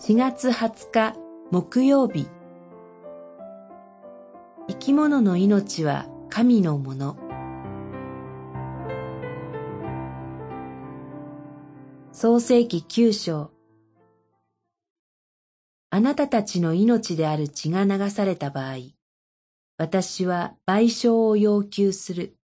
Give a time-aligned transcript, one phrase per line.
[0.00, 1.16] 4月20日
[1.50, 2.28] 木曜日。
[4.68, 7.16] 生き物の命は神のもの。
[12.12, 13.50] 創世記九章。
[15.90, 18.76] あなたたちの命である血が流された場合、
[19.78, 22.36] 私は賠償を要求する。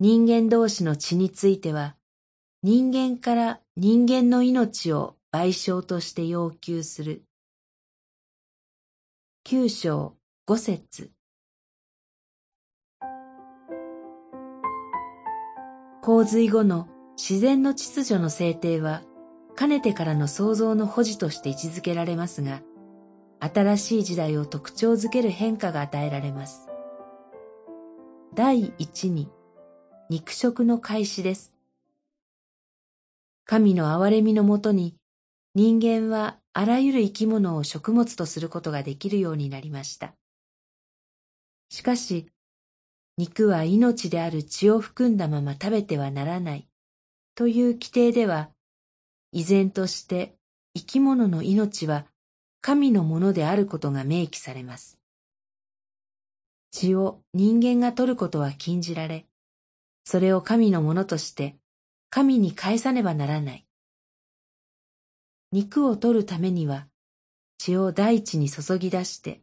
[0.00, 1.94] 人間同士の血については、
[2.62, 7.22] 人間から人間の命を賠償として要求する。
[9.44, 11.12] 九章五節
[16.02, 19.02] 洪水後の自然の秩序の制定は、
[19.54, 22.62] かねてからの創造の保持として位置づけられますが、
[23.38, 26.68] 新しい時代を特徴づける変化が与えられます。
[28.34, 29.30] 第一に、
[30.10, 31.57] 肉食の開始です。
[33.50, 34.94] 神の憐れみのもとに、
[35.54, 40.12] 人間はあらゆる生き物を食物とすることができるようになりました。
[41.70, 42.26] しかし、
[43.16, 46.68] 肉は命である血を含んだまま食べてはならない
[47.34, 48.50] という規定では、
[49.32, 50.34] 依然として
[50.76, 52.04] 生き物の命は
[52.60, 54.98] 神のものであることが明記されます。
[56.70, 59.24] 血を人間が取ることは禁じられ、
[60.04, 61.56] それを神のものとして
[62.10, 63.66] 神に返さねばならない。
[65.52, 66.86] 肉を取るためには
[67.58, 69.40] 血を大地に注ぎ出して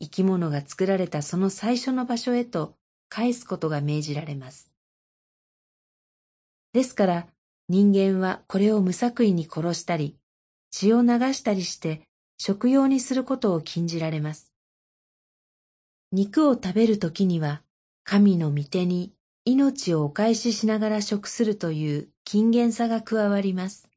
[0.00, 2.76] 生き物が作られたその最初の場所へと
[3.08, 4.70] 返すことが命じられます。
[6.72, 7.26] ですから
[7.68, 10.18] 人間はこれを無作為に殺したり、
[10.70, 12.02] 血を流したりして
[12.36, 14.52] 食用にすることを禁じられます。
[16.12, 17.62] 肉を食べるときには、
[18.04, 19.13] 神の御手に
[19.46, 23.90] 命をお返ししながら食するという禁言さが加わります。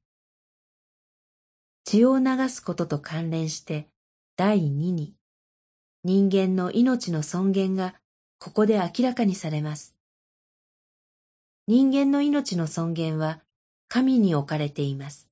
[1.85, 3.87] 血を流すことと関連して、
[4.35, 5.13] 第二に、
[6.03, 7.95] 人間の命の尊厳が
[8.39, 9.95] ここで明らかにされます。
[11.65, 13.39] 人間の命の尊厳は
[13.87, 15.29] 神に置かれています。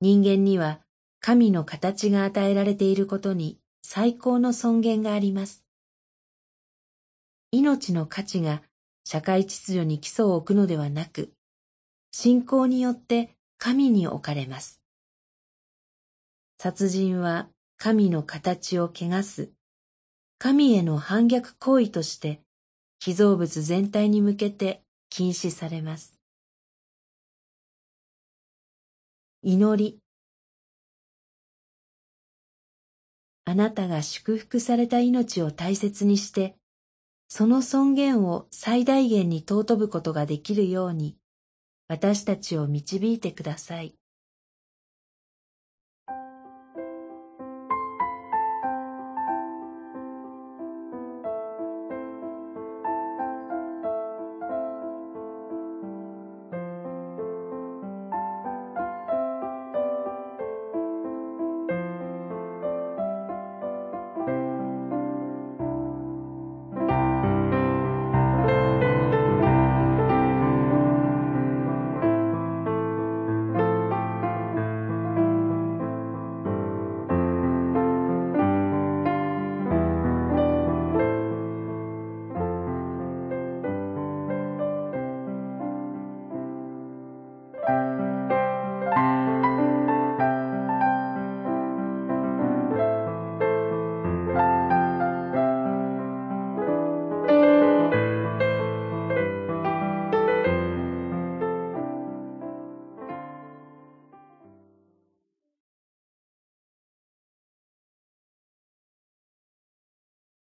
[0.00, 0.80] 人間には
[1.20, 5.64] 神の形が与えられていることに最高の尊厳があります。
[7.52, 8.62] 命の価値が
[9.04, 11.32] 社会秩序に基礎を置くのではなく、
[12.12, 14.80] 信仰によって神に置かれます。
[16.58, 19.50] 殺人は神の形を汚す、
[20.38, 22.40] 神への反逆行為として、
[23.00, 26.18] 被造物全体に向けて禁止されます。
[29.42, 29.98] 祈り
[33.44, 36.56] あなたが祝福された命を大切にして、
[37.34, 41.16] その尊厳を最大限に尊ぶことができるように、
[41.88, 43.94] 私たちを導いてください。